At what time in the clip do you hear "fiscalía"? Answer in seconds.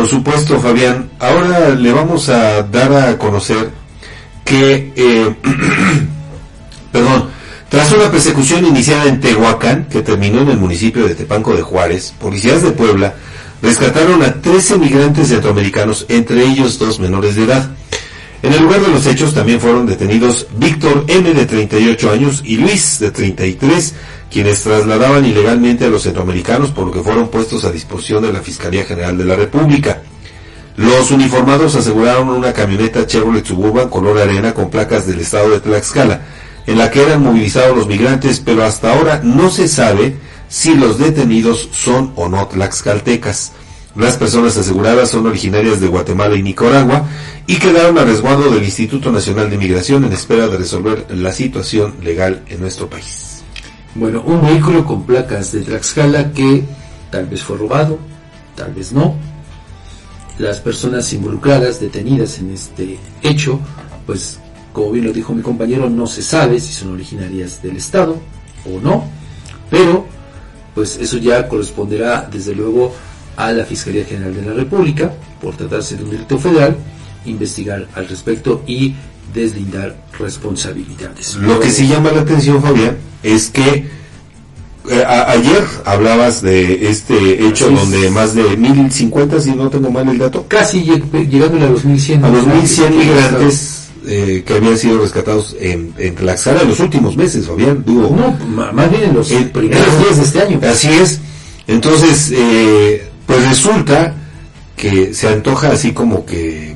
28.40-28.86, 73.64-74.04